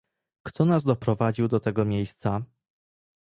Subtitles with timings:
[0.43, 2.41] Kto nas doprowadził do tego miejsca?